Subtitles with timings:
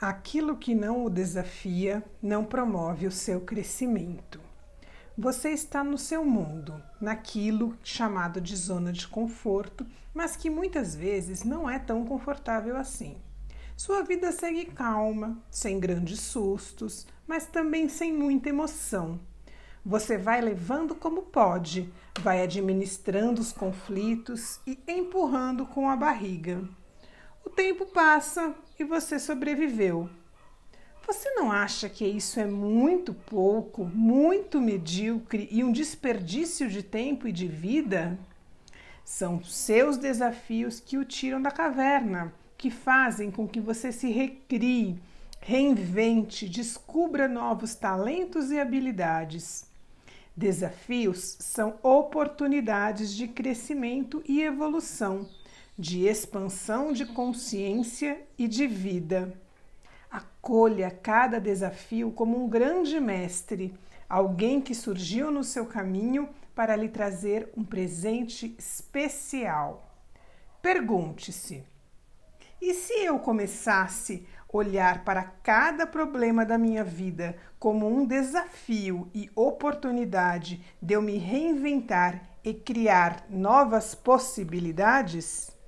[0.00, 4.40] Aquilo que não o desafia não promove o seu crescimento.
[5.18, 11.44] Você está no seu mundo, naquilo chamado de zona de conforto, mas que muitas vezes
[11.44, 13.18] não é tão confortável assim.
[13.76, 19.20] Sua vida segue calma, sem grandes sustos, mas também sem muita emoção.
[19.84, 26.66] Você vai levando como pode, vai administrando os conflitos e empurrando com a barriga.
[27.44, 30.08] O tempo passa e você sobreviveu.
[31.06, 37.26] Você não acha que isso é muito pouco, muito medíocre e um desperdício de tempo
[37.26, 38.18] e de vida?
[39.04, 45.00] São seus desafios que o tiram da caverna, que fazem com que você se recrie,
[45.40, 49.66] reinvente, descubra novos talentos e habilidades.
[50.36, 55.26] Desafios são oportunidades de crescimento e evolução
[55.80, 59.32] de expansão de consciência e de vida.
[60.10, 63.74] Acolha cada desafio como um grande mestre,
[64.06, 69.90] alguém que surgiu no seu caminho para lhe trazer um presente especial.
[70.60, 71.64] Pergunte-se:
[72.60, 79.08] e se eu começasse a olhar para cada problema da minha vida como um desafio
[79.14, 85.58] e oportunidade de eu me reinventar e criar novas possibilidades?